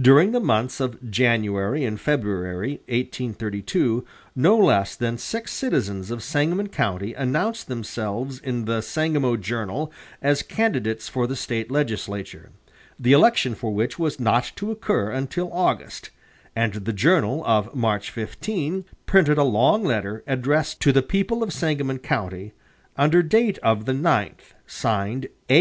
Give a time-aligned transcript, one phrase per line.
[0.00, 4.04] During the months of January and February, 1832,
[4.36, 9.92] no less than six citizens of Sangamon County announced themselves in the "Sangamo Journal"
[10.22, 12.50] as candidates for the State legislature,
[13.00, 16.10] the election for which was not to occur until August;
[16.54, 21.52] and the "Journal" of March 15 printed a long letter, addressed "To the People of
[21.52, 22.52] Sangamon County,"
[22.96, 25.56] under date of the ninth, signed A.